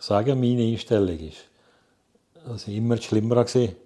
Ich 0.00 0.06
sage, 0.06 0.34
meine 0.34 0.62
Einstellung 0.62 1.18
ist, 1.18 1.46
dass 2.46 2.66
ich 2.66 2.76
immer 2.76 2.96
schlimmer 2.96 3.44
gesehen 3.44 3.76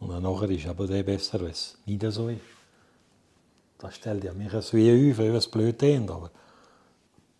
Und 0.00 0.10
dann 0.10 0.24
nachher 0.24 0.50
ist 0.50 0.66
aber 0.66 0.88
der 0.88 1.04
besser, 1.04 1.40
wenn 1.40 1.50
es 1.50 1.78
nicht 1.86 2.02
so 2.10 2.28
ist. 2.28 2.40
Das 3.78 3.94
stellt 3.94 4.24
ja 4.24 4.32
mich 4.32 4.52
als 4.52 4.74
wie 4.74 5.12
auf, 5.12 5.18
was 5.18 5.46
blöd 5.48 5.80
ist. 5.80 6.10
Aber 6.10 6.32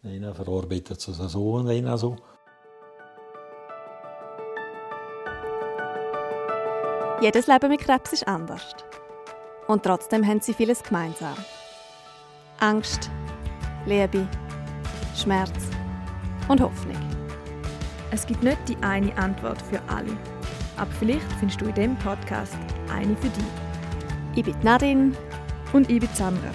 einer 0.05 0.33
verarbeitet 0.37 0.99
es 0.99 1.05
so 1.05 1.55
und 1.55 1.69
einer 1.69 1.99
so. 1.99 2.17
Jedes 7.21 7.49
Leben 7.49 7.69
mit 7.71 7.81
Krebs 7.81 8.13
ist 8.13 8.29
anders. 8.29 8.77
Und 9.67 9.83
trotzdem 9.83 10.25
haben 10.25 10.41
sie 10.41 10.55
vieles 10.55 10.81
gemeinsam. 10.81 11.35
Angst, 12.61 13.11
Liebe, 13.85 14.29
Schmerz 15.17 15.71
und 16.49 16.61
Hoffnung. 16.61 17.16
Es 18.11 18.27
gibt 18.27 18.43
nicht 18.43 18.59
die 18.69 18.77
eine 18.83 19.17
Antwort 19.19 19.61
für 19.61 19.81
alle. 19.89 20.17
Aber 20.77 20.91
vielleicht 20.99 21.31
findest 21.39 21.61
du 21.61 21.67
in 21.67 21.75
diesem 21.75 21.99
Podcast 21.99 22.57
eine 22.93 23.17
für 23.17 23.29
dich. 23.29 23.45
Ich 24.37 24.45
bin 24.45 24.55
Nadine. 24.63 25.13
Und 25.73 25.91
ich 25.91 26.01
bin 26.01 26.09
Sandra. 26.15 26.51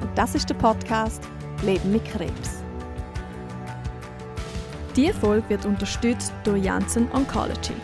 Und 0.00 0.10
das 0.16 0.34
ist 0.34 0.50
der 0.50 0.54
Podcast 0.54 1.22
Leben 1.62 1.92
mit 1.92 2.04
Krebs. 2.04 2.62
Diese 4.94 5.14
Folge 5.14 5.48
wird 5.48 5.64
unterstützt 5.64 6.32
durch 6.44 6.64
Janssen 6.64 7.10
Oncology. 7.12 7.74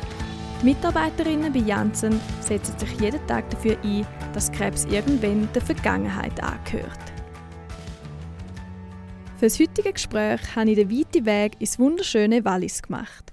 Mitarbeiterinnen 0.62 1.52
bei 1.52 1.60
Janssen 1.60 2.20
setzen 2.40 2.78
sich 2.78 3.00
jeden 3.00 3.26
Tag 3.26 3.48
dafür 3.48 3.76
ein, 3.82 4.06
dass 4.34 4.52
Krebs 4.52 4.84
irgendwann 4.84 5.48
der 5.54 5.62
Vergangenheit 5.62 6.40
angehört. 6.42 7.09
Für 9.40 9.46
das 9.46 9.58
heutige 9.58 9.94
Gespräch 9.94 10.54
habe 10.54 10.68
ich 10.68 10.76
den 10.76 10.90
weiten 10.90 11.24
Weg 11.24 11.58
ins 11.60 11.78
wunderschöne 11.78 12.44
Wallis 12.44 12.82
gemacht. 12.82 13.32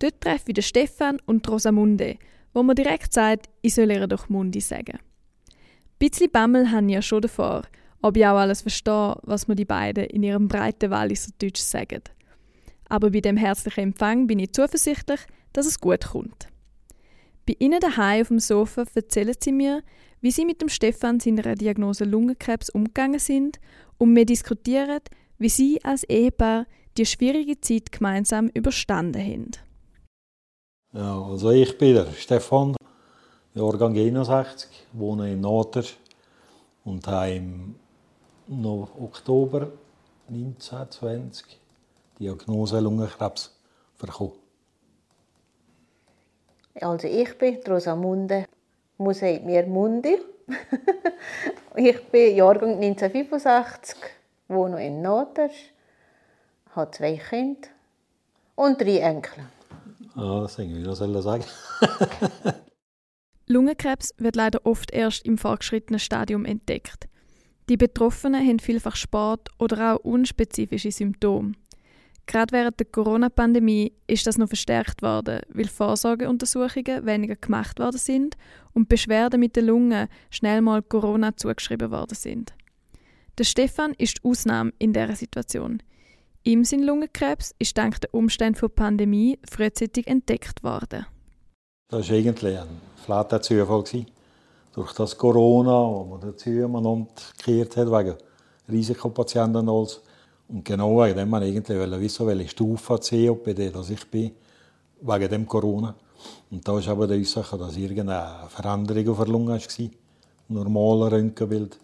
Dort 0.00 0.20
treffe 0.20 0.46
ich 0.48 0.54
den 0.54 0.64
Stefan 0.64 1.20
und 1.26 1.48
Rosamunde, 1.48 2.16
wo 2.52 2.64
man 2.64 2.74
direkt 2.74 3.12
sagt, 3.12 3.48
ich 3.62 3.72
soll 3.72 3.92
ihr 3.92 4.08
doch 4.08 4.28
Mundi 4.28 4.60
sagen. 4.60 4.98
Ein 4.98 5.98
bisschen 6.00 6.32
Bammel 6.32 6.72
habe 6.72 6.86
ich 6.86 6.94
ja 6.94 7.02
schon 7.02 7.22
davor, 7.22 7.62
ob 8.02 8.16
ich 8.16 8.26
auch 8.26 8.36
alles 8.36 8.62
verstehe, 8.62 9.16
was 9.22 9.46
mir 9.46 9.54
die 9.54 9.64
beiden 9.64 10.06
in 10.06 10.24
ihrem 10.24 10.48
breiten 10.48 10.90
Walliser 10.90 11.30
Deutsch 11.38 11.60
sagen. 11.60 12.02
Aber 12.88 13.10
bei 13.10 13.20
dem 13.20 13.36
herzlichen 13.36 13.80
Empfang 13.80 14.26
bin 14.26 14.40
ich 14.40 14.52
zuversichtlich, 14.52 15.20
dass 15.52 15.66
es 15.66 15.78
gut 15.78 16.04
kommt. 16.04 16.48
Bei 17.46 17.54
ihnen 17.60 17.78
daheim 17.78 18.22
auf 18.22 18.26
dem 18.28 18.40
Sofa 18.40 18.86
erzählen 18.92 19.36
sie 19.38 19.52
mir, 19.52 19.84
wie 20.20 20.32
sie 20.32 20.46
mit 20.46 20.60
dem 20.60 20.68
Stefan 20.68 21.20
seiner 21.20 21.54
Diagnose 21.54 22.04
Lungenkrebs 22.04 22.70
umgegangen 22.70 23.20
sind 23.20 23.60
und 23.98 24.16
wir 24.16 24.26
diskutieren, 24.26 24.98
wie 25.44 25.50
sie 25.50 25.78
als 25.84 26.04
Ehepaar 26.04 26.64
die 26.96 27.04
schwierige 27.04 27.60
Zeit 27.60 27.92
gemeinsam 27.92 28.48
überstanden 28.54 29.20
haben. 29.20 29.50
Ja, 30.94 31.20
also 31.20 31.50
ich 31.50 31.76
bin 31.76 31.96
der 31.96 32.06
Stefan, 32.12 32.74
Jahrgang 33.52 33.94
61, 33.94 34.70
wohne 34.94 35.32
in 35.32 35.42
Nader 35.42 35.84
und 36.86 37.06
habe 37.06 37.32
im 37.32 37.74
Oktober 38.48 39.70
1920 40.30 41.60
die 42.18 42.24
Diagnose 42.24 42.80
Lungenkrebs 42.80 43.54
bekommen. 43.98 44.32
Also 46.80 47.06
ich 47.06 47.36
bin 47.36 47.58
Rosamunde, 47.68 48.46
man 48.96 49.12
sagt 49.12 49.44
mir 49.44 49.66
Mundi. 49.66 50.16
ich 51.76 52.02
bin 52.04 52.34
Jahrgang 52.34 52.76
1985, 52.80 54.13
wohne 54.48 54.86
in 54.86 55.02
Noters, 55.02 55.52
habe 56.74 56.90
zwei 56.90 57.16
Kinder 57.16 57.68
und 58.54 58.80
drei 58.80 58.98
Enkel. 58.98 59.44
Ah, 60.14 60.40
das 60.42 60.58
irgendwie, 60.58 60.86
was 60.86 60.98
soll 60.98 61.16
ich 61.16 61.22
sagen? 61.22 61.44
Lungenkrebs 63.46 64.14
wird 64.16 64.36
leider 64.36 64.64
oft 64.64 64.90
erst 64.92 65.26
im 65.26 65.36
fortgeschrittenen 65.36 65.98
Stadium 65.98 66.44
entdeckt. 66.44 67.08
Die 67.68 67.76
Betroffenen 67.76 68.46
haben 68.46 68.58
vielfach 68.58 68.96
Sport 68.96 69.48
oder 69.58 69.94
auch 69.94 70.04
unspezifische 70.04 70.92
Symptome. 70.92 71.52
Gerade 72.26 72.52
während 72.52 72.78
der 72.80 72.86
Corona-Pandemie 72.86 73.92
ist 74.06 74.26
das 74.26 74.38
noch 74.38 74.48
verstärkt 74.48 75.02
worden, 75.02 75.40
weil 75.48 75.68
Vorsorgeuntersuchungen 75.68 77.04
weniger 77.04 77.36
gemacht 77.36 77.78
worden 77.78 77.98
sind 77.98 78.36
und 78.72 78.88
Beschwerden 78.88 79.40
mit 79.40 79.56
den 79.56 79.66
Lungen 79.66 80.08
schnell 80.30 80.62
mal 80.62 80.82
Corona 80.82 81.36
zugeschrieben 81.36 81.90
worden 81.90 82.14
sind. 82.14 82.54
Der 83.36 83.44
Stefan 83.44 83.94
ist 83.98 84.18
die 84.18 84.28
Ausnahme 84.28 84.72
in 84.78 84.92
dieser 84.92 85.16
Situation. 85.16 85.82
Ihm 86.44 86.64
sein 86.64 86.84
Lungenkrebs 86.84 87.52
ist 87.58 87.76
dank 87.76 88.00
der 88.00 88.14
Umstände 88.14 88.60
der 88.60 88.68
Pandemie 88.68 89.40
frühzeitig 89.50 90.06
entdeckt 90.06 90.62
worden. 90.62 91.06
Das 91.88 92.08
war 92.08 92.16
eigentlich 92.16 92.56
ein 92.56 92.68
flatter 93.04 93.42
Zufall. 93.42 94.06
Durch 94.72 94.92
das 94.92 95.18
Corona, 95.18 95.72
wo 95.72 96.04
man 96.04 96.20
dazu 96.20 96.50
gekehrt 97.36 97.76
hat, 97.76 97.90
wegen 97.90 98.14
Risikopatienten 98.68 99.68
als 99.68 100.00
und 100.48 100.64
genau 100.64 101.02
wegen 101.02 101.16
dem 101.16 101.30
man 101.30 101.42
eigentlich 101.42 102.00
wissen, 102.00 102.26
welche 102.28 102.50
Stufe 102.50 102.98
COPD 102.98 103.70
dass 103.70 103.90
ich 103.90 104.08
bin, 104.08 104.30
wegen 105.00 105.28
dem 105.28 105.46
Corona. 105.46 105.96
Und 106.52 106.66
da 106.66 106.74
war 106.74 106.88
aber 106.88 107.08
die 107.08 107.18
Ursache, 107.18 107.58
dass 107.58 107.76
irgendeine 107.76 108.48
Veränderung 108.48 109.08
auf 109.08 109.18
der 109.18 109.26
Lunge 109.26 109.58
war, 109.58 109.90
normales 110.48 111.12
Röntgenbild. 111.12 111.78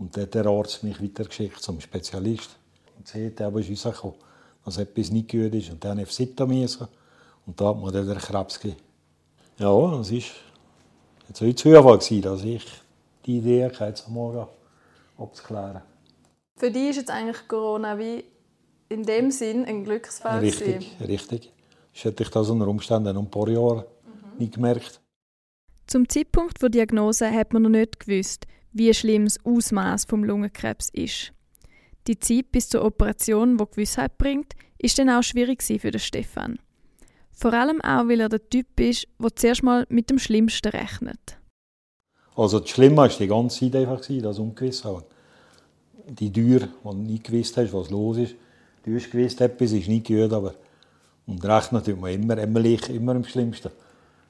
Und 0.00 0.16
dann 0.16 0.24
hat 0.24 0.34
der 0.34 0.46
Arzt 0.46 0.82
mich 0.82 1.00
weitergeschickt 1.00 1.62
zum 1.62 1.80
Spezialist. 1.80 2.56
Und 2.96 3.06
sieht, 3.06 3.40
aber 3.40 3.60
ist 3.60 3.86
rausgekommen, 3.86 4.16
dass 4.64 4.78
etwas 4.78 5.10
nicht 5.10 5.30
gut 5.30 5.54
ist. 5.54 5.70
Und 5.70 5.84
dann 5.84 5.92
habe 5.92 6.00
ich 6.00 6.06
auf 6.08 6.12
Sita 6.12 6.46
müssen. 6.46 6.88
Und 7.46 7.60
da 7.60 7.68
hat 7.68 7.80
man 7.80 7.92
dann 7.92 8.08
den 8.08 8.18
Krebs 8.18 8.58
gegeben. 8.58 8.80
Ja, 9.58 9.68
das 9.68 10.10
war 10.10 10.18
jetzt 11.28 11.42
ein 11.42 11.56
Zufall, 11.56 12.20
dass 12.22 12.44
ich 12.44 12.64
die 13.26 13.38
Idee 13.38 13.66
hatte, 13.66 13.84
jetzt 13.84 14.08
morgen 14.08 14.46
abzuklären. 15.18 15.82
Für 16.56 16.70
dich 16.70 16.90
ist 16.90 16.96
jetzt 16.96 17.10
eigentlich 17.10 17.46
Corona 17.46 17.98
wie 17.98 18.24
in 18.88 19.02
dem 19.04 19.30
Sinn 19.30 19.66
ein 19.66 19.84
Glücksfall 19.84 20.40
Richtig, 20.40 20.96
gewesen. 20.98 21.04
richtig. 21.04 21.52
Das 21.92 22.04
hätte 22.04 22.22
ich 22.22 22.30
das 22.30 22.48
unter 22.48 22.68
Umständen 22.68 23.14
noch 23.14 23.22
ein 23.22 23.30
paar 23.30 23.48
Jahre 23.48 23.86
mhm. 24.04 24.38
nicht 24.38 24.54
gemerkt. 24.54 25.00
Zum 25.86 26.08
Zeitpunkt 26.08 26.62
der 26.62 26.70
Diagnose 26.70 27.30
hat 27.30 27.52
man 27.52 27.62
noch 27.62 27.70
nicht 27.70 28.00
gewusst, 28.00 28.46
wie 28.72 28.92
schlimm 28.94 29.24
das 29.24 29.44
Ausmaß 29.44 30.04
vom 30.04 30.24
Lungenkrebs 30.24 30.88
ist. 30.92 31.32
Die 32.06 32.18
Zeit 32.18 32.52
bis 32.52 32.68
zur 32.68 32.84
Operation, 32.84 33.58
die 33.58 33.64
Gewissheit 33.64 34.16
bringt, 34.18 34.54
ist 34.78 34.98
dann 34.98 35.10
auch 35.10 35.22
schwierig 35.22 35.62
für 35.62 35.90
den 35.90 36.00
Stefan. 36.00 36.58
Vor 37.32 37.52
allem 37.52 37.80
auch, 37.80 38.08
weil 38.08 38.20
er 38.20 38.28
der 38.28 38.48
Typ 38.48 38.80
ist, 38.80 39.06
der 39.18 39.34
zuerst 39.34 39.62
mal 39.62 39.86
mit 39.88 40.10
dem 40.10 40.18
Schlimmsten 40.18 40.68
rechnet. 40.68 41.38
Also 42.36 42.60
das 42.60 42.70
Schlimme 42.70 42.96
war 42.96 43.08
die 43.08 43.26
ganze 43.26 43.60
Zeit 43.60 43.76
einfach, 43.76 44.00
das 44.06 44.38
Ungewisse 44.38 45.04
die 46.08 46.32
Tür, 46.32 46.68
wo 46.82 46.92
du 46.92 46.98
nicht 46.98 47.24
gewusst 47.24 47.56
hast, 47.56 47.72
was 47.72 47.90
los 47.90 48.16
ist. 48.16 48.34
Du 48.84 48.94
hast 48.94 49.10
gewusst, 49.10 49.40
etwas 49.40 49.72
ist 49.72 49.88
nicht 49.88 50.06
gut, 50.06 50.32
aber 50.32 50.54
und 51.26 51.44
rechnen 51.44 51.84
tut 51.84 52.00
man 52.00 52.12
immer, 52.12 52.38
immer, 52.38 52.88
immer 52.88 53.14
am 53.14 53.24
Schlimmsten. 53.24 53.70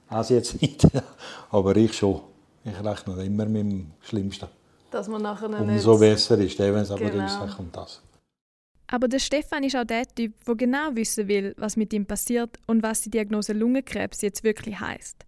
Also 0.09 0.35
jetzt 0.35 0.61
nicht, 0.61 0.87
aber 1.51 1.77
ich 1.77 1.95
schon. 1.95 2.21
Ich 2.65 2.85
rechne 2.85 3.25
immer 3.25 3.47
mit 3.47 3.63
dem 3.63 3.93
Schlimmsten. 4.01 4.49
Dass 4.91 5.09
man 5.09 5.23
nachher 5.23 5.49
Umso 5.49 5.93
nicht... 5.93 6.01
besser 6.01 6.39
ist, 6.39 6.59
wenn 6.59 6.75
es 6.75 6.91
aber 6.91 7.11
genau. 7.11 7.25
ist, 7.25 7.57
kommt 7.57 7.77
das. 7.77 8.03
Aber 8.89 9.07
der 9.07 9.21
Stefan 9.21 9.63
ist 9.63 9.77
auch 9.77 9.85
der 9.85 10.07
Typ, 10.07 10.45
der 10.45 10.57
genau 10.57 10.95
wissen 10.95 11.29
will, 11.29 11.55
was 11.57 11.77
mit 11.77 11.93
ihm 11.93 12.07
passiert 12.07 12.59
und 12.67 12.83
was 12.83 13.03
die 13.03 13.11
Diagnose 13.11 13.53
Lungenkrebs 13.53 14.21
jetzt 14.21 14.43
wirklich 14.43 14.81
heißt. 14.81 15.25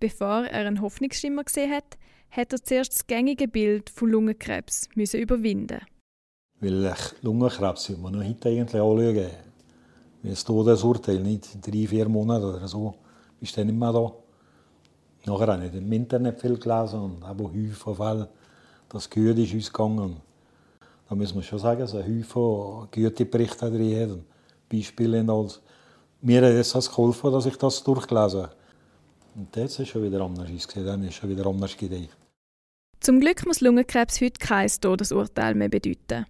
Bevor 0.00 0.44
er 0.46 0.66
einen 0.66 0.80
Hoffnungsschimmer 0.80 1.44
gesehen 1.44 1.70
hat, 1.70 1.96
hat 2.30 2.52
er 2.52 2.62
zuerst 2.62 2.94
das 2.94 3.06
gängige 3.06 3.46
Bild 3.46 3.90
von 3.90 4.10
Lungenkrebs 4.10 4.88
müssen 4.94 5.20
überwinden. 5.20 5.80
Weil 6.58 6.94
Lungenkrebs 7.22 7.84
sollte 7.84 8.02
man 8.02 8.12
noch 8.14 8.24
heute 8.24 8.48
eigentlich 8.48 8.60
anschauen. 8.60 9.30
Wie 10.22 10.28
ein 10.28 10.34
Todesurteil, 10.34 11.20
nicht 11.20 11.64
drei, 11.64 11.86
vier 11.86 12.08
Monate 12.08 12.44
oder 12.44 12.68
so, 12.68 12.94
bist 13.38 13.56
du 13.56 13.60
dann 13.60 13.68
nicht 13.68 13.78
mehr 13.78 13.92
da. 13.92 14.12
Nachher 15.26 15.48
habe 15.48 15.66
ich 15.66 15.74
im 15.74 15.92
Internet 15.92 16.40
viel 16.40 16.58
gelesen 16.58 17.00
und 17.00 17.22
aber 17.22 17.44
Häufchen 17.44 17.72
von 17.72 17.96
Fällen, 17.96 18.26
das 18.88 19.08
gut 19.08 19.38
ist 19.38 19.52
uns 19.52 19.72
gegangen. 19.72 20.16
Da 21.08 21.14
muss 21.14 21.34
man 21.34 21.42
schon 21.42 21.58
sagen, 21.58 21.80
dass 21.80 21.94
Häufchen 21.94 22.88
gute 22.92 23.24
Berichte 23.26 23.70
drin 23.70 24.10
hat 24.10 24.18
Beispiele 24.70 25.20
und 25.20 25.30
alles. 25.30 25.60
Mir 26.22 26.42
hat 26.42 26.52
es 26.52 26.90
geholfen, 26.90 27.32
dass 27.32 27.46
ich 27.46 27.56
das 27.56 27.82
durchgelesen 27.82 28.42
habe. 28.42 28.52
Und 29.34 29.54
jetzt 29.56 29.72
ist 29.74 29.80
es 29.80 29.88
schon 29.88 30.02
wieder 30.02 30.20
anders 30.20 30.50
ausgesehen, 30.50 30.86
dann 30.86 31.02
ist 31.02 31.10
es 31.10 31.14
schon 31.16 31.30
wieder 31.30 31.46
anders 31.46 31.76
gedacht. 31.76 32.16
Zum 33.00 33.20
Glück 33.20 33.46
muss 33.46 33.60
Lungenkrebs 33.60 34.20
heute 34.20 34.38
kein 34.38 34.68
Todesurteil 34.68 35.54
mehr 35.54 35.68
bedeuten. 35.68 36.26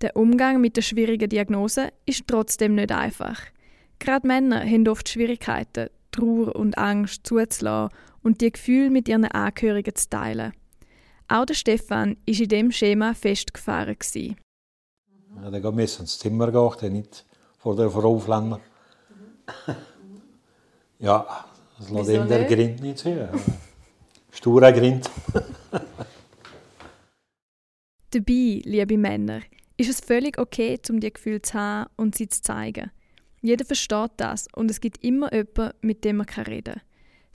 Der 0.00 0.16
Umgang 0.16 0.60
mit 0.60 0.76
der 0.76 0.82
schwierigen 0.82 1.28
Diagnose 1.28 1.88
ist 2.06 2.26
trotzdem 2.26 2.76
nicht 2.76 2.92
einfach. 2.92 3.40
Gerade 3.98 4.26
Männer 4.26 4.60
haben 4.60 4.86
oft 4.88 5.08
Schwierigkeiten, 5.08 5.90
Trauer 6.12 6.54
und 6.54 6.78
Angst 6.78 7.26
zuzulassen 7.26 7.94
und 8.22 8.40
die 8.40 8.52
Gefühle 8.52 8.90
mit 8.90 9.08
ihren 9.08 9.24
Angehörigen 9.24 9.94
zu 9.94 10.08
teilen. 10.08 10.52
Auch 11.28 11.44
der 11.44 11.54
Stefan 11.54 12.10
war 12.10 12.16
in 12.26 12.48
diesem 12.48 12.72
Schema 12.72 13.14
festgefahren. 13.14 13.96
Ja, 14.14 15.50
dann 15.50 15.74
musste 15.74 16.02
ins 16.02 16.18
Zimmer 16.18 16.50
gehen, 16.50 16.92
nicht 16.92 17.26
vor 17.58 17.76
der 17.76 17.90
Frau 17.90 18.18
flanken. 18.18 18.60
ja, 20.98 21.44
das 21.78 21.90
lässt 21.90 22.10
ihm 22.10 22.26
der? 22.28 22.44
Grind 22.44 22.80
nicht 22.80 22.98
zu. 22.98 23.28
Sturer 24.32 24.72
Grind. 24.72 25.10
Dabei, 28.10 28.62
liebe 28.64 28.96
Männer, 28.96 29.42
ist 29.76 29.90
es 29.90 30.00
völlig 30.00 30.38
okay, 30.38 30.80
um 30.88 30.98
die 30.98 31.12
Gefühle 31.12 31.42
zu 31.42 31.54
haben 31.54 31.90
und 31.96 32.14
sie 32.14 32.28
zu 32.28 32.40
zeigen. 32.40 32.90
Jeder 33.42 33.64
versteht 33.64 34.12
das 34.16 34.46
und 34.54 34.70
es 34.70 34.80
gibt 34.80 35.04
immer 35.04 35.32
jemanden, 35.32 35.76
mit 35.82 36.04
dem 36.04 36.16
man 36.16 36.26
reden 36.26 36.74
kann. 36.74 36.87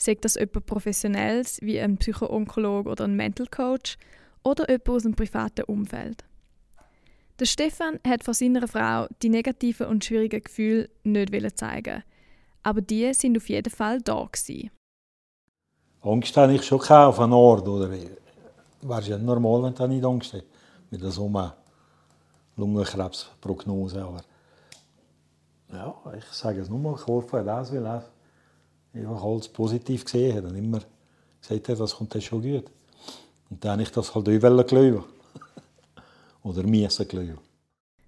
Sagt 0.03 0.25
das 0.25 0.35
jemand 0.35 0.65
Professionelles 0.65 1.61
wie 1.61 1.79
ein 1.79 1.95
Psychoonkologe 1.95 2.89
oder 2.89 3.05
ein 3.05 3.15
Mental 3.15 3.47
Coach 3.47 3.95
oder 4.43 4.69
jemand 4.69 4.89
aus 4.89 5.03
dem 5.03 5.15
privaten 5.15 5.63
Umfeld. 5.63 6.25
Der 7.39 7.45
Stefan 7.45 8.01
hat 8.05 8.25
vor 8.25 8.33
seiner 8.33 8.67
Frau 8.67 9.07
die 9.21 9.29
negativen 9.29 9.87
und 9.87 10.03
schwierigen 10.03 10.43
Gefühle 10.43 10.89
nicht 11.05 11.57
zeigen, 11.57 12.03
aber 12.63 12.81
die 12.81 13.13
sind 13.13 13.37
auf 13.37 13.47
jeden 13.47 13.69
Fall 13.69 14.01
da 14.01 14.27
gewesen. 14.29 14.71
Angst 16.01 16.35
habe 16.35 16.53
ich 16.53 16.63
schon 16.63 16.81
auf 16.81 17.21
einen 17.21 17.31
Ort. 17.31 17.65
Oder? 17.65 17.89
Wäre 17.89 19.03
ja 19.03 19.17
normal, 19.17 19.63
wenn 19.63 19.73
du 19.73 19.87
nicht 19.87 20.03
Angst 20.03 20.33
hast. 20.33 20.43
Mit 20.91 20.99
so 20.99 21.27
einer 21.27 21.55
Lungenkrebsprognose. 22.57 24.03
Aber 24.03 24.21
ja, 25.71 25.95
ich 26.17 26.25
sage 26.25 26.59
es 26.59 26.67
nur 26.67 26.79
mal, 26.79 26.95
geholfen 26.95 27.39
hat 27.39 27.47
das, 27.47 27.73
weil 27.73 27.85
er 27.85 28.03
einfach 28.93 29.23
alles 29.23 29.47
positiv 29.47 30.05
gesehen 30.05 30.35
hat 30.35 30.45
und 30.45 30.55
immer 30.55 30.81
gesagt 31.41 31.69
hat, 31.69 31.79
das 31.79 31.95
kommt 31.95 32.13
dann 32.13 32.21
schon 32.21 32.41
gut. 32.41 32.65
Und 33.49 33.63
dann 33.63 33.73
habe 33.73 33.83
ich 33.83 33.91
das 33.91 34.13
halt 34.13 34.27
auch 34.27 34.67
glauben. 34.67 35.03
Oder 36.43 36.63
müssen 36.63 37.07
glauben. 37.07 37.39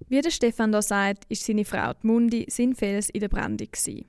Wie 0.08 0.22
der 0.22 0.32
Stefan 0.32 0.72
da 0.72 0.82
sagt, 0.82 1.26
ist 1.30 1.46
seine 1.46 1.66
Frau 1.66 1.94
die 1.94 2.08
Mundi 2.08 2.46
sein 2.50 2.76
Fels 2.76 3.10
in 3.10 3.22
der 3.22 3.30
Brandung 3.30 3.68
gewesen. 3.72 4.06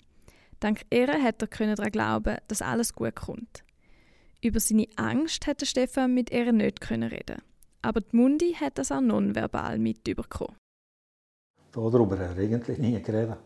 Dank 0.60 0.84
ihr 0.90 1.08
hat 1.22 1.42
er 1.42 1.48
können 1.48 1.76
daran 1.76 1.92
glauben, 1.92 2.36
dass 2.48 2.62
alles 2.62 2.92
gut 2.92 3.14
kommt. 3.14 3.64
Über 4.42 4.60
seine 4.60 4.86
Angst 4.96 5.46
hat 5.46 5.60
der 5.60 5.66
Stefan 5.66 6.14
mit 6.14 6.30
ihr 6.30 6.52
nicht 6.52 6.80
können 6.80 7.08
reden. 7.08 7.42
Aber 7.82 8.00
die 8.00 8.16
Mundi 8.16 8.52
hat 8.54 8.78
das 8.78 8.92
auch 8.92 9.00
nonverbal 9.00 9.78
mitbekommen. 9.78 10.56
Darüber 11.72 12.18
haben 12.18 12.36
wir 12.36 12.44
eigentlich 12.44 12.78
nie 12.78 13.00
geredet. 13.00 13.38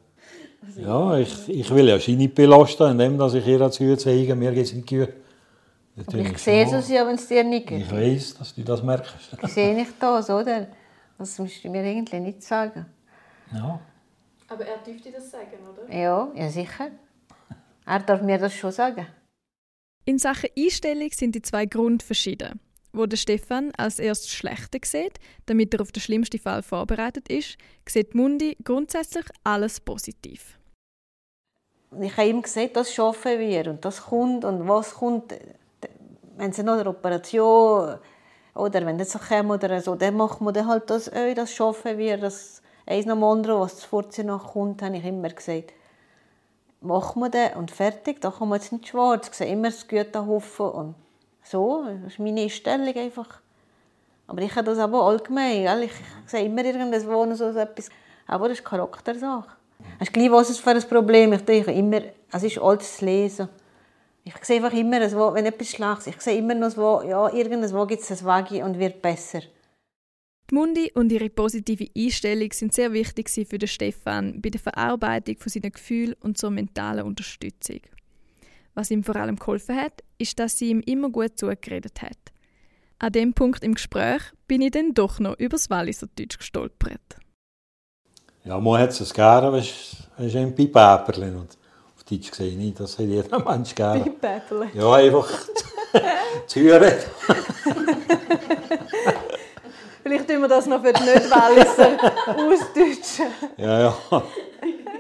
Ja, 0.76 1.16
ich, 1.18 1.48
ich 1.48 1.70
will 1.70 1.88
ja 1.88 1.98
sie 1.98 2.16
nicht 2.16 2.34
belasten, 2.34 2.90
indem 2.90 3.18
dass 3.18 3.34
ich 3.34 3.46
ihr 3.46 3.70
zu 3.70 3.96
zeige, 3.96 4.34
mir 4.34 4.52
geht 4.52 4.66
es 4.66 4.72
nicht 4.72 4.88
gut. 4.88 5.08
Das 5.96 6.14
ich 6.14 6.38
sehe 6.38 6.64
es 6.64 6.88
ja, 6.88 7.06
wenn 7.06 7.16
es 7.16 7.26
dir 7.26 7.44
nicht 7.44 7.66
geht. 7.66 7.82
Ich 7.82 7.92
weiß, 7.92 8.34
dass 8.38 8.54
du 8.54 8.62
das 8.62 8.82
merkst. 8.82 9.14
Ich 9.42 9.52
sehe 9.52 9.74
nicht 9.74 9.92
das, 9.98 10.30
oder? 10.30 10.68
Das 11.18 11.38
musst 11.38 11.62
du 11.64 11.68
mir 11.68 11.82
eigentlich 11.82 12.20
nicht 12.20 12.42
sagen. 12.42 12.86
Ja. 13.52 13.80
Aber 14.48 14.64
er 14.64 14.78
dürfte 14.78 15.10
das 15.12 15.30
sagen, 15.30 15.58
oder? 15.68 15.94
Ja, 15.94 16.30
ja 16.34 16.48
sicher. 16.48 16.90
Er 17.86 18.00
darf 18.00 18.22
mir 18.22 18.38
das 18.38 18.54
schon 18.54 18.72
sagen. 18.72 19.06
In 20.04 20.18
Sachen 20.18 20.50
Einstellung 20.56 21.10
sind 21.12 21.34
die 21.34 21.42
zwei 21.42 21.66
Gründe 21.66 22.04
verschieden. 22.04 22.60
Wo 22.92 23.06
der 23.06 23.16
Stefan 23.16 23.72
als 23.76 23.98
erstes 23.98 24.30
Schlechte 24.30 24.78
sieht, 24.84 25.18
damit 25.46 25.74
er 25.74 25.80
auf 25.80 25.92
den 25.92 26.00
schlimmsten 26.00 26.40
Fall 26.40 26.62
vorbereitet 26.62 27.28
ist, 27.28 27.56
sieht 27.88 28.14
Mundi 28.14 28.56
grundsätzlich 28.64 29.24
alles 29.44 29.80
positiv. 29.80 30.58
Ich 32.00 32.16
habe 32.16 32.28
ihm 32.28 32.42
gesagt, 32.42 32.76
das 32.76 32.92
schaffen 32.92 33.38
wir 33.40 33.66
und 33.68 33.84
das 33.84 34.02
kommt 34.02 34.44
und 34.44 34.68
was 34.68 34.94
kommt. 34.94 35.34
Wenn 36.36 36.52
sie 36.52 36.62
noch 36.62 36.74
eine 36.78 36.88
Operation 36.88 37.98
oder 38.54 38.86
wenn 38.86 38.98
das 38.98 39.10
so 39.10 39.18
kommt 39.18 39.64
oder 39.64 39.80
so, 39.80 39.94
dann 39.96 40.16
machen 40.16 40.46
wir 40.46 40.52
dann 40.52 40.68
halt 40.68 40.88
das, 40.88 41.08
äh, 41.08 41.34
das 41.34 41.52
schaffen 41.52 41.98
wir, 41.98 42.16
das 42.16 42.62
eins 42.86 43.06
nach 43.06 43.14
dem 43.14 43.24
anderen, 43.24 43.60
was 43.60 43.84
vorher 43.84 44.24
noch 44.24 44.52
kommt, 44.52 44.82
habe 44.82 44.96
ich 44.96 45.04
immer 45.04 45.30
gesagt. 45.30 45.72
Machen 46.80 47.20
wir 47.20 47.28
das 47.28 47.56
und 47.56 47.70
fertig, 47.70 48.20
da 48.20 48.30
kommen 48.30 48.52
wir 48.52 48.56
jetzt 48.56 48.72
nicht 48.72 48.88
schwarz, 48.88 49.28
ich 49.28 49.34
sehe 49.34 49.52
immer 49.52 49.70
das 49.70 49.86
Gute 49.86 50.26
hoffen 50.26 50.66
und 50.66 50.94
so, 51.42 51.84
das 52.02 52.12
ist 52.12 52.18
meine 52.18 52.42
Einstellung 52.42 52.94
einfach. 52.94 53.40
Aber 54.26 54.42
ich 54.42 54.54
habe 54.54 54.66
das 54.66 54.78
aber 54.78 55.02
allgemein, 55.02 55.64
gell? 55.64 55.82
ich 55.84 55.92
sehe 56.30 56.44
immer 56.44 56.64
irgendwas, 56.64 57.06
wo 57.06 57.24
noch 57.24 57.34
so 57.34 57.46
etwas, 57.46 57.88
aber 58.26 58.48
das 58.48 58.58
ist 58.58 58.64
Charaktersache. 58.64 59.56
Hast 59.98 60.12
gleich, 60.12 60.30
was 60.30 60.50
es 60.50 60.58
für 60.58 60.70
ein 60.70 60.82
Problem 60.82 61.32
ist. 61.32 61.40
Ich 61.40 61.46
denke 61.46 61.72
immer, 61.72 62.02
es 62.30 62.42
ist 62.42 62.58
alles 62.58 62.98
zu 62.98 63.04
lesen. 63.04 63.48
Ich 64.22 64.36
sehe 64.42 64.62
einfach 64.62 64.76
immer, 64.76 65.00
es 65.00 65.14
wenn 65.16 65.46
etwas 65.46 65.70
schlecht 65.70 65.98
ist, 65.98 66.08
ich 66.08 66.20
sehe 66.20 66.38
immer 66.38 66.54
noch, 66.54 66.68
es 66.68 66.76
wo, 66.76 67.02
ja, 67.02 67.32
irgendwo 67.32 67.86
gibt 67.86 68.02
es 68.02 68.10
ein 68.10 68.24
Wagi 68.24 68.62
und 68.62 68.78
wird 68.78 69.02
besser. 69.02 69.40
Die 70.50 70.54
Mundi 70.54 70.90
und 70.94 71.10
ihre 71.12 71.30
positive 71.30 71.88
Einstellung 71.96 72.52
sind 72.52 72.74
sehr 72.74 72.92
wichtig 72.92 73.30
für 73.30 73.58
den 73.58 73.68
Stefan 73.68 74.40
bei 74.42 74.50
der 74.50 74.60
Verarbeitung 74.60 75.38
von 75.38 75.48
seinen 75.48 75.72
Gefühlen 75.72 76.14
und 76.20 76.38
zur 76.38 76.50
mentalen 76.50 77.06
Unterstützung. 77.06 77.80
Was 78.74 78.90
ihm 78.90 79.04
vor 79.04 79.16
allem 79.16 79.36
geholfen 79.36 79.76
hat, 79.76 80.02
ist, 80.20 80.38
dass 80.38 80.58
sie 80.58 80.70
ihm 80.70 80.80
immer 80.80 81.10
gut 81.10 81.38
zugeredet 81.38 82.02
hat. 82.02 82.18
An 82.98 83.12
dem 83.12 83.32
Punkt 83.32 83.64
im 83.64 83.74
Gespräch 83.74 84.20
bin 84.46 84.60
ich 84.60 84.72
dann 84.72 84.92
doch 84.92 85.20
noch 85.20 85.38
übers 85.38 85.70
Walliser 85.70 86.06
Deutsch 86.18 86.36
gestolpert. 86.36 87.00
Ja, 88.44 88.58
man 88.60 88.80
hat 88.80 88.90
es 88.90 89.14
gerne, 89.14 89.50
du, 89.50 89.58
ist 89.58 90.36
ein 90.36 90.54
Pipäperchen. 90.54 91.36
Und 91.36 91.56
auf 91.96 92.04
Deutsch 92.04 92.30
gesehen 92.30 92.58
nicht, 92.58 92.78
das 92.78 92.98
hat 92.98 93.06
jeder 93.06 93.38
Mensch 93.44 93.74
gerne. 93.74 94.04
Päppele. 94.10 94.70
Ja, 94.74 94.92
einfach 94.92 95.28
zu 96.46 96.60
hören. 96.60 96.92
Vielleicht 100.02 100.28
tun 100.28 100.40
wir 100.40 100.48
das 100.48 100.66
noch 100.66 100.82
für 100.82 100.92
die 100.92 101.02
Nicht-Walliser 101.02 101.98
ausdeutschen. 102.26 103.26
Ja, 103.56 103.80
ja. 103.80 104.22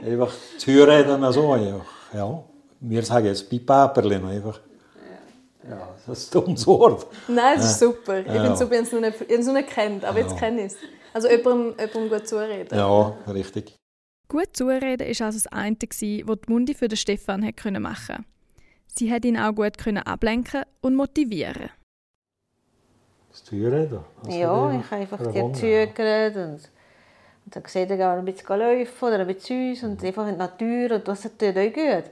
Einfach 0.06 0.32
zu 0.56 0.70
hören, 0.70 1.32
so. 1.32 1.56
Ja. 1.56 1.80
ja. 2.14 2.44
Wir 2.80 3.02
sagen 3.02 3.26
jetzt 3.26 3.50
Pipäperchen 3.50 4.24
einfach. 4.24 4.60
Ja, 5.68 5.94
das 6.06 6.18
ist 6.18 6.34
ein 6.34 6.40
dummes 6.44 6.66
Wort. 6.66 7.06
Nein, 7.28 7.56
das 7.58 7.72
ist 7.72 7.80
super. 7.80 8.20
Ich 8.20 8.26
Ja. 8.26 8.52
es 8.52 8.58
super, 8.58 8.70
wenn 8.70 8.82
es 8.82 8.92
noch 8.92 9.00
nicht, 9.00 9.28
wenn 9.28 9.40
es 9.40 9.46
noch 9.46 9.54
nicht 9.54 9.68
kennt, 9.68 10.04
aber 10.04 10.18
jetzt 10.18 10.32
Ja. 10.32 10.38
kenne 10.38 10.60
ich 10.60 10.72
es. 10.72 10.78
Also 11.12 11.28
jemandem, 11.28 11.74
jemandem 11.78 12.08
gut 12.08 12.28
zureden. 12.28 12.78
Ja, 12.78 13.08
richtig. 13.28 13.76
Gut 14.28 14.56
zureden 14.56 15.06
ist 15.06 15.20
also 15.22 15.38
das 15.38 15.46
eine, 15.48 15.76
gewesen, 15.76 16.28
was 16.28 16.38
die 16.46 16.52
Mundi 16.52 16.74
für 16.74 16.88
den 16.88 16.96
Stefan 16.96 17.44
hat 17.44 17.56
können 17.56 17.82
machen 17.82 18.24
Sie 18.86 19.12
hat 19.12 19.24
ihn 19.24 19.36
auch 19.38 19.54
gut 19.54 19.76
können 19.78 20.02
ablenken 20.04 20.62
und 20.80 20.94
motivieren. 20.96 21.70
Das 23.30 23.44
das 24.22 24.36
Ja, 24.36 24.72
ich 24.72 24.90
habe 24.90 25.02
einfach 25.02 25.18
verwundert. 25.18 25.62
dir 25.62 25.86
zugehört 25.88 26.36
und, 26.36 26.60
und 27.44 27.56
dann 27.56 27.62
gesehen, 27.62 27.88
er 27.90 27.96
ein 28.18 28.24
bisschen 28.24 28.58
laufen 28.58 29.04
oder 29.04 29.18
ein 29.20 29.26
bisschen 29.26 29.74
zu 29.74 29.88
uns 29.88 29.92
und 30.00 30.04
einfach 30.04 30.26
in 30.26 30.34
die 30.34 30.38
Natur 30.38 30.96
und 30.96 31.08
das 31.08 31.22
tut 31.22 31.42
euch 31.42 31.72
gut. 31.72 32.04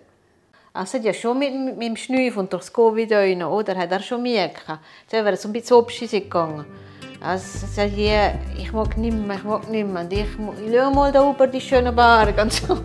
Es 0.75 0.95
hat 0.95 1.05
ja 1.05 1.13
schon 1.13 1.39
mit, 1.39 1.53
mit 1.53 1.83
dem 1.89 1.97
Schnüff 1.97 2.37
und 2.37 2.53
durch 2.53 2.65
das 2.65 2.73
Covid 2.73 3.11
rein, 3.13 3.43
oder? 3.43 3.77
Hat 3.77 3.91
er 3.91 4.01
schon 4.01 4.23
mehr 4.23 4.49
gehabt. 4.49 4.81
Jetzt 5.03 5.13
wäre 5.13 5.37
so 5.37 5.49
ein 5.49 5.53
bisschen 5.53 5.79
abschießen 5.79 6.21
gegangen. 6.21 6.65
Also, 7.21 7.67
es 7.67 7.75
sagt 7.75 7.91
hier, 7.91 8.39
ich 8.57 8.73
mag 8.73 8.97
nicht 8.97 9.17
mehr, 9.17 9.37
ich 9.37 9.45
mag 9.45 9.69
nicht 9.69 9.89
mehr. 9.89 10.03
Und 10.03 10.13
ich, 10.13 10.21
ich 10.21 10.75
schau 10.75 10.91
mal 10.91 11.11
da 11.11 11.29
über 11.29 11.47
die 11.49 11.61
schönen 11.61 11.95
Berge 11.97 12.41
und 12.41 12.53
so. 12.53 12.75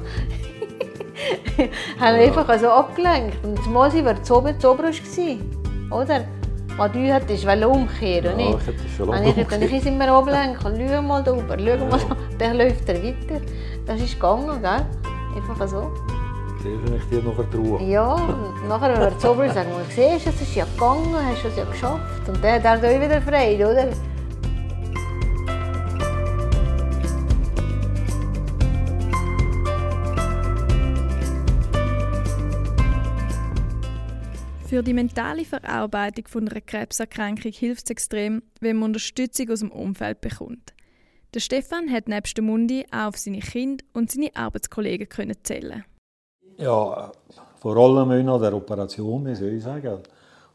haben 1.99 2.19
einfach 2.19 2.49
also 2.49 2.69
abgelenkt. 2.69 3.43
Und 3.43 3.61
zumal 3.63 3.91
sie 3.91 4.03
war 4.03 4.21
zu 4.23 4.37
oben, 4.37 4.59
zu 4.59 4.71
oder? 5.91 6.25
Was 6.75 6.91
du 6.91 7.13
hattest, 7.13 7.45
wollte 7.45 7.67
umkehren, 7.67 8.39
Ja, 8.39 8.45
nicht? 8.47 8.57
ich 8.61 8.67
hätte 8.67 8.89
schon 8.97 9.09
Und 9.09 9.15
lange 9.15 9.29
ich, 9.39 9.47
dann 9.47 9.61
ich 9.61 9.85
immer 9.85 10.07
ablenken. 10.07 10.89
Schau 10.89 11.01
mal 11.03 11.23
da 11.23 11.31
rüber, 11.33 11.55
schau 11.59 11.85
mal 11.85 11.99
da. 11.99 12.17
Dann 12.39 12.57
läuft 12.57 12.89
er 12.89 13.03
weiter. 13.03 13.39
Das 13.85 14.01
ist 14.01 14.15
gegangen, 14.15 14.59
gell? 14.59 14.83
Einfach 15.35 15.67
so. 15.67 15.91
Will 16.63 16.95
ich 16.95 17.09
dir 17.09 17.21
noch 17.21 17.35
vertrauen. 17.35 17.89
Ja, 17.89 18.13
und 18.13 18.69
nachher, 18.69 18.93
wenn 18.93 19.11
wir 19.11 19.19
zu 19.19 19.31
oben 19.31 19.51
sagen, 19.51 19.69
wir, 19.69 19.83
siehst 19.89 20.27
du, 20.27 20.29
es 20.29 20.41
ist 20.41 20.55
ja 20.55 20.63
gegangen, 20.63 21.13
hast 21.13 21.43
du 21.43 21.49
es 21.49 21.57
ja 21.57 21.65
geschafft. 21.65 22.29
Und 22.29 22.41
dann 22.41 22.63
hat 22.63 22.83
er 22.83 23.01
wieder 23.01 23.21
Freude, 23.21 23.69
oder? 23.69 23.89
Für 34.69 34.81
die 34.81 34.93
mentale 34.93 35.43
Verarbeitung 35.43 36.27
von 36.27 36.47
einer 36.47 36.61
Krebserkrankung 36.61 37.51
hilft 37.51 37.87
es 37.87 37.89
extrem, 37.91 38.41
wenn 38.61 38.77
man 38.77 38.91
Unterstützung 38.91 39.51
aus 39.51 39.59
dem 39.59 39.71
Umfeld 39.71 40.21
bekommt. 40.21 40.73
Der 41.33 41.41
Stefan 41.41 41.91
hat 41.91 42.07
nebst 42.07 42.37
der 42.37 42.43
Mundi 42.43 42.85
auch 42.89 43.07
auf 43.07 43.17
seine 43.17 43.39
Kinder 43.39 43.83
und 43.91 44.09
seine 44.09 44.33
Arbeitskollegen 44.33 45.09
können 45.09 45.35
zählen. 45.43 45.83
Ja, 46.57 47.11
vor 47.59 47.77
allem 47.77 48.25
nach 48.25 48.39
der 48.39 48.53
Operation, 48.53 49.35
soll 49.35 49.53
ich 49.53 49.63
sagen. 49.63 49.99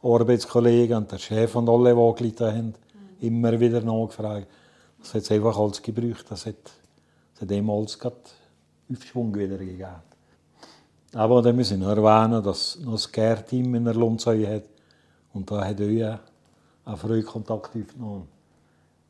Arbeitskollegen 0.02 0.96
und 0.96 1.10
der 1.10 1.18
Chef 1.18 1.56
und 1.56 1.68
alle, 1.68 1.94
die 1.94 2.14
gelitten 2.14 2.46
haben, 2.46 2.74
immer 3.20 3.58
wieder 3.58 3.80
nachgefragt. 3.80 4.46
Das 5.00 5.14
hat 5.14 5.22
es 5.22 5.30
einfach 5.30 5.58
alles 5.58 5.82
gebraucht. 5.82 6.26
Das 6.28 6.46
hat, 6.46 6.54
das 7.32 7.42
hat 7.42 7.50
ihm 7.50 7.68
alles 7.70 7.98
Aufschwung 8.90 9.34
wieder 9.34 9.58
gegeben. 9.58 9.86
Aber 11.14 11.42
dann 11.42 11.56
müssen 11.56 11.80
wir 11.80 11.96
erwähnen, 11.96 12.42
dass 12.42 12.78
noch 12.80 12.92
das 12.92 13.10
Care-Team 13.10 13.74
in 13.74 13.84
der 13.84 13.94
Lundzeu 13.94 14.46
hat. 14.46 14.64
Und 15.32 15.50
da 15.50 15.64
hat 15.64 15.80
auch 16.84 16.98
früh 16.98 17.22
Kontakt 17.22 17.74
aufgenommen. 17.76 18.28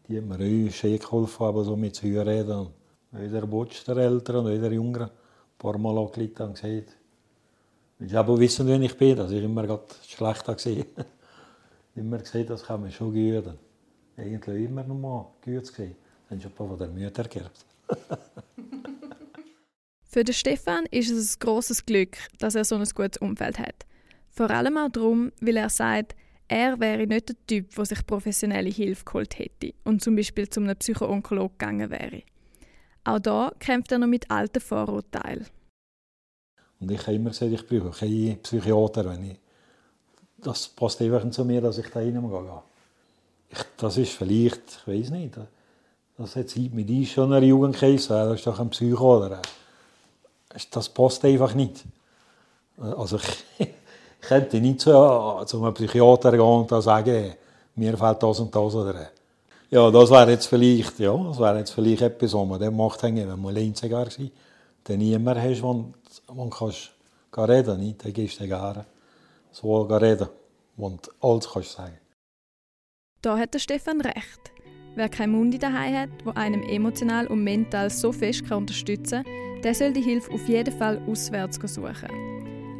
Die 0.08 0.16
haben 0.16 0.28
mir 0.28 0.36
auch 0.36 0.72
schön 0.72 0.98
geholfen, 0.98 1.44
aber 1.44 1.64
so 1.64 1.76
mit 1.76 1.94
zu 1.94 2.06
reden. 2.06 2.50
Auch 2.50 2.68
der 3.12 3.46
Butsch 3.46 3.86
der 3.86 3.96
Eltern 3.98 4.46
und 4.46 4.46
auch 4.46 4.60
der 4.60 4.72
Jüngeren. 4.72 5.10
Paar 5.58 5.78
Mal 5.78 5.98
angeleitet 5.98 6.40
und 6.40 6.54
gesagt, 6.54 6.96
willst 7.98 8.14
du 8.14 8.18
aber 8.18 8.38
wissen, 8.38 8.66
wer 8.66 8.80
ich 8.80 8.96
bin, 8.96 9.16
dass 9.16 9.30
ich 9.30 9.42
immer 9.42 9.80
schlecht 10.06 10.46
gesehen 10.46 10.86
Immer 11.94 12.18
gesagt, 12.18 12.50
das 12.50 12.62
kann 12.62 12.82
man 12.82 12.92
schon 12.92 13.12
gehören. 13.12 13.58
Eigentlich 14.16 14.64
immer 14.64 14.84
noch 14.84 14.94
mal 14.94 15.26
gehört 15.42 15.68
gesehen. 15.68 15.96
Dann 16.28 16.40
schon 16.40 16.52
ein 16.52 16.54
paar 16.54 16.68
von 16.68 16.78
der 16.78 16.88
Mütter 16.88 17.24
gehabt. 17.24 17.66
Für 20.04 20.24
den 20.24 20.34
Stefan 20.34 20.86
ist 20.90 21.10
es 21.10 21.36
ein 21.36 21.40
grosses 21.40 21.84
Glück, 21.84 22.16
dass 22.38 22.54
er 22.54 22.64
so 22.64 22.76
ein 22.76 22.84
gutes 22.94 23.20
Umfeld 23.20 23.58
hat. 23.58 23.84
Vor 24.30 24.50
allem 24.50 24.78
auch 24.78 24.88
darum, 24.90 25.32
weil 25.40 25.56
er 25.56 25.68
sagt, 25.68 26.14
er 26.48 26.80
wäre 26.80 27.06
nicht 27.06 27.28
der 27.28 27.36
Typ, 27.46 27.74
der 27.74 27.84
sich 27.84 28.06
professionelle 28.06 28.70
Hilfe 28.70 29.04
geholt 29.04 29.38
hätte 29.38 29.74
und 29.84 30.02
zum 30.02 30.16
Beispiel 30.16 30.48
zu 30.48 30.60
einem 30.60 30.76
Psychoonkologen 30.76 31.58
gegangen 31.58 31.90
wäre. 31.90 32.22
Auch 33.08 33.18
da 33.18 33.52
kämpft 33.58 33.90
er 33.92 33.98
noch 33.98 34.06
mit 34.06 34.30
alten 34.30 34.60
Vorurteilen. 34.60 35.46
Und 36.78 36.90
ich 36.90 37.00
habe 37.00 37.14
immer 37.14 37.30
gesagt, 37.30 37.52
ich 37.52 37.66
brauche 37.66 37.90
keinen 37.90 38.38
Psychiater, 38.42 39.08
wenn 39.08 39.30
ich 39.30 39.38
das 40.36 40.68
passt 40.68 41.00
einfach 41.00 41.28
zu 41.30 41.44
mir, 41.44 41.60
dass 41.60 41.78
ich 41.78 41.88
da 41.88 42.00
reingehe. 42.00 42.62
Ich, 43.48 43.58
das 43.78 43.96
ist 43.96 44.12
vielleicht, 44.12 44.60
ich 44.86 44.86
weiß 44.86 45.10
nicht, 45.10 45.36
das 46.16 46.36
hat 46.36 46.50
Zeit 46.50 46.72
mit 46.72 46.88
uns 46.90 47.08
schon 47.08 47.24
in 47.24 47.30
der 47.30 47.42
Jugend 47.44 47.78
geheißen, 47.78 48.14
das 48.14 48.34
ist 48.34 48.46
doch 48.46 48.60
ein 48.60 48.70
Psycho. 48.70 49.24
Oder? 49.24 49.40
Das 50.70 50.88
passt 50.90 51.24
einfach 51.24 51.54
nicht. 51.54 51.84
Also 52.76 53.16
ich, 53.16 53.44
ich 53.58 53.68
könnte 54.20 54.60
nicht 54.60 54.80
zu, 54.80 54.90
zu 55.46 55.62
einem 55.62 55.74
Psychiater 55.74 56.32
gehen 56.32 56.40
und 56.40 56.82
sagen, 56.82 57.34
mir 57.74 57.96
fällt 57.96 58.22
das 58.22 58.40
und 58.40 58.54
das. 58.54 58.74
Oder? 58.74 59.10
Ja, 59.70 59.90
das 59.90 60.10
wäre 60.10 60.30
jetzt 60.30 60.46
vielleicht, 60.46 60.98
ja, 60.98 61.14
das 61.14 61.38
wäre 61.38 61.58
jetzt 61.58 61.72
vielleicht 61.72 62.00
etwas, 62.00 62.32
was 62.32 62.48
man 62.48 62.58
dann 62.58 62.74
macht, 62.74 63.02
wenn 63.02 63.14
man 63.28 63.54
allein 63.54 63.74
war, 63.74 64.06
dann 64.84 64.98
niemand 64.98 65.38
hast, 65.42 65.62
man 66.34 66.48
kannst 66.48 66.90
reden 67.36 67.80
nicht, 67.80 68.02
dann 68.02 68.12
gehst 68.14 68.40
du 68.40 68.46
gerne 68.46 68.86
so 69.52 69.82
reden 69.82 70.28
und 70.78 71.10
alles 71.20 71.50
kannst 71.52 71.72
sagen. 71.72 71.98
Da 73.20 73.36
hat 73.36 73.52
der 73.52 73.58
Stefan 73.58 74.00
recht. 74.00 74.52
Wer 74.94 75.10
kein 75.10 75.32
Mundi 75.32 75.58
daheim 75.58 75.94
hat, 75.94 76.08
wo 76.24 76.30
einem 76.30 76.62
emotional 76.62 77.26
und 77.26 77.44
mental 77.44 77.90
so 77.90 78.10
fest 78.10 78.48
kann 78.48 78.58
unterstützen 78.58 79.22
kann, 79.22 79.62
der 79.62 79.74
soll 79.74 79.92
die 79.92 80.00
Hilfe 80.00 80.32
auf 80.32 80.48
jeden 80.48 80.76
Fall 80.78 80.98
auswärts 81.06 81.56
suchen. 81.56 82.08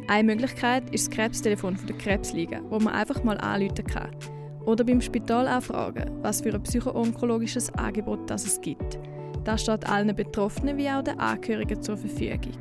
Eine 0.07 0.23
Möglichkeit 0.23 0.89
ist 0.91 1.07
das 1.07 1.15
Krebstelefon 1.15 1.77
der 1.87 1.97
Krebsliga, 1.97 2.61
wo 2.69 2.79
man 2.79 2.95
einfach 2.95 3.23
mal 3.23 3.37
anrufen 3.37 3.85
kann. 3.85 4.38
Oder 4.69 4.83
beim 4.83 5.01
Spital 5.01 5.47
auch 5.47 5.63
fragen, 5.63 6.21
was 6.21 6.41
für 6.41 6.53
ein 6.53 6.61
psychoonkologisches 6.61 7.73
Angebot 7.73 8.29
das 8.29 8.45
es 8.45 8.61
gibt. 8.61 8.99
Das 9.43 9.63
steht 9.63 9.89
allen 9.89 10.15
Betroffenen 10.15 10.77
wie 10.77 10.87
auch 10.87 11.01
den 11.01 11.19
Angehörigen 11.19 11.81
zur 11.81 11.97
Verfügung. 11.97 12.51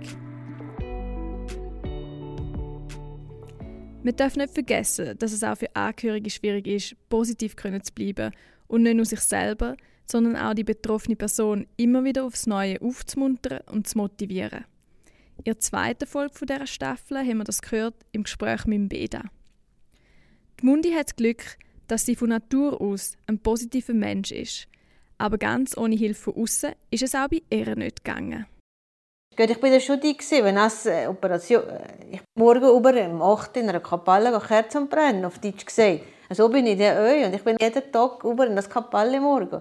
Wir 4.02 4.12
dürfen 4.14 4.38
nicht 4.38 4.54
vergessen, 4.54 5.18
dass 5.18 5.32
es 5.32 5.44
auch 5.44 5.58
für 5.58 5.76
Angehörige 5.76 6.30
schwierig 6.30 6.66
ist, 6.66 6.96
positiv 7.10 7.54
zu 7.56 7.92
bleiben 7.92 8.32
und 8.68 8.84
nicht 8.84 8.96
nur 8.96 9.04
sich 9.04 9.20
selber, 9.20 9.76
sondern 10.06 10.34
auch 10.34 10.54
die 10.54 10.64
betroffene 10.64 11.14
Person 11.14 11.66
immer 11.76 12.04
wieder 12.04 12.24
aufs 12.24 12.46
Neue 12.46 12.80
aufzumuntern 12.80 13.60
und 13.70 13.86
zu 13.86 13.98
motivieren. 13.98 14.64
In 15.36 15.44
der 15.44 15.58
zweiten 15.58 16.06
Folge 16.06 16.46
dieser 16.46 16.66
Staffel 16.66 17.18
haben 17.18 17.36
wir 17.36 17.44
das 17.44 17.60
gehört 17.60 17.96
im 18.12 18.22
Gespräch 18.22 18.64
mit 18.64 18.88
Beda. 18.88 19.24
Die 20.58 20.64
Mundi 20.64 20.92
hat 20.92 21.08
das 21.08 21.16
Glück, 21.16 21.58
dass 21.88 22.06
sie 22.06 22.14
von 22.14 22.28
Natur 22.28 22.80
aus 22.80 23.16
ein 23.26 23.38
positiver 23.38 23.94
Mensch 23.94 24.30
ist. 24.30 24.68
Aber 25.18 25.38
ganz 25.38 25.76
ohne 25.76 25.96
Hilfe 25.96 26.32
von 26.32 26.42
außen 26.42 26.72
ist 26.90 27.02
es 27.02 27.14
auch 27.14 27.28
bei 27.28 27.42
ihr 27.50 27.74
nicht 27.74 28.04
gegangen. 28.04 28.46
Ich 29.36 29.62
war 29.62 29.80
schon 29.80 30.00
die, 30.00 30.16
wenn 30.42 30.56
es 30.56 30.86
äh, 30.86 31.06
Operation... 31.06 31.62
Äh, 31.62 32.16
ich 32.16 32.20
morgen 32.36 32.76
über 32.76 32.90
um 33.06 33.22
8 33.22 33.56
in 33.58 33.68
einer 33.68 33.80
Kapelle 33.80 34.36
Kerzen 34.40 34.88
brennen, 34.88 35.24
auf 35.24 35.38
Deutsch 35.38 35.64
gesagt. 35.64 36.00
So 36.30 36.48
bin 36.48 36.66
ich 36.66 36.76
der 36.76 37.00
euch 37.00 37.24
und 37.24 37.34
ich 37.34 37.42
bin 37.42 37.56
jeden 37.60 37.92
Tag 37.92 38.24
über 38.24 38.46
in 38.46 38.56
das 38.56 38.68
Kapelle 38.68 39.20
morgen. 39.20 39.60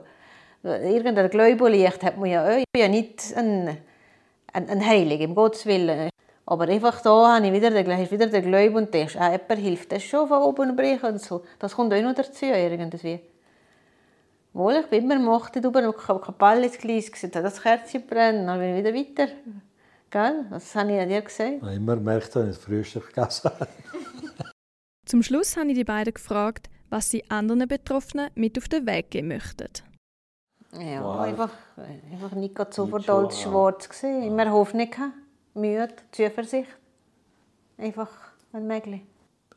Irgendein 0.64 1.30
Gläubiglicht 1.30 2.04
hat 2.04 2.18
man 2.18 2.30
ja 2.30 2.44
euch. 2.46 2.60
Ich 2.60 2.72
bin 2.74 2.82
ja 2.82 2.88
nicht 2.88 3.36
ein, 3.36 3.78
ein, 4.52 4.70
ein 4.70 4.86
Heilig, 4.86 5.22
im 5.22 5.36
Gottes 5.36 5.66
Willen. 5.66 6.10
Aber 6.50 6.64
einfach 6.70 7.02
da 7.02 7.36
habe 7.36 7.46
ich 7.46 7.52
wieder 7.52 7.70
den, 7.72 7.86
wieder 7.86 8.28
den 8.28 8.42
Glauben 8.42 8.78
und 8.78 8.94
denkst, 8.94 9.18
ah, 9.18 9.32
jemand 9.34 9.60
hilft 9.60 9.92
das 9.92 10.02
schon 10.04 10.30
von 10.30 10.42
oben 10.44 10.78
brechen 10.78 11.06
und 11.06 11.22
so. 11.22 11.44
Das 11.60 11.76
kommt 11.76 11.94
auch 11.94 12.02
noch 12.02 12.16
dazu 12.16 12.46
irgendwie. 12.46 13.20
Wohl, 14.54 14.76
ich 14.76 14.88
bin 14.88 15.04
immer 15.04 15.16
am 15.18 15.28
8 15.28 15.58
über 15.58 15.80
eine 15.80 15.92
Kapelle 15.92 16.68
ins 16.68 16.78
Gleis 16.78 17.12
gesehen, 17.12 17.32
das 17.34 17.62
Kerzchen 17.62 18.08
brennen, 18.08 18.48
dann 18.48 18.60
bin 18.60 18.78
ich 18.78 18.84
wieder 18.84 18.98
weiter. 18.98 19.34
Gell? 20.10 20.46
Das 20.50 20.74
habe 20.74 20.98
ich 20.98 21.06
dir 21.06 21.22
gesagt. 21.22 21.52
Ich 21.58 21.62
habe 21.62 21.74
immer 21.74 21.98
gemerkt, 21.98 22.34
dass 22.34 22.48
ich 22.48 22.56
das 22.56 22.64
Frühstück 22.64 23.14
gegessen 23.14 23.52
Zum 25.06 25.24
Schluss 25.24 25.58
habe 25.58 25.68
ich 25.68 25.76
die 25.76 25.84
beiden 25.84 26.14
gefragt, 26.14 26.70
was 26.90 27.10
sie 27.10 27.30
anderen 27.30 27.68
Betroffenen 27.68 28.30
mit 28.36 28.58
auf 28.58 28.70
den 28.70 28.88
Weg 28.88 29.12
geben 29.12 29.28
möchten. 29.28 29.68
Ja, 30.80 31.04
wow. 31.04 31.20
einfach, 31.20 31.52
einfach 32.10 32.32
nicht 32.32 32.56
so 32.74 32.88
verdammt 32.88 33.34
schwarz 33.34 33.90
gesehen. 33.90 34.24
Immer 34.24 34.50
Hoffnung 34.50 34.90
gehabt, 34.90 35.14
Mühe, 35.58 35.88
Zuversicht. 36.12 36.70
Einfach 37.78 38.10
ein 38.54 38.68
Mägli. 38.68 39.02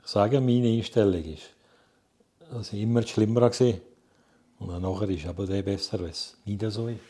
Ich 0.03 0.07
sage, 0.07 0.41
meine 0.41 0.69
Einstellung 0.69 1.25
ist, 1.25 1.55
dass 2.51 2.73
ich 2.73 2.83
immer 2.83 3.03
schlimmer 3.03 3.43
war. 3.43 3.75
Und 4.59 4.69
dann 4.69 4.83
nachher 4.83 5.09
ist 5.09 5.27
aber 5.27 5.47
der 5.47 5.63
besser, 5.63 6.01
wenn 6.01 6.11
es 6.11 6.37
nicht 6.45 6.63
so 6.71 6.89
ist. 6.89 7.01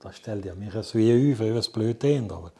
Das 0.00 0.16
stellt 0.16 0.44
ja 0.44 0.54
mich 0.54 0.72
so 0.72 0.98
wie 0.98 1.32
auf, 1.32 1.38
wie 1.38 1.48
es 1.48 1.68
blöd 1.68 2.00
klingt, 2.00 2.32
aber 2.32 2.52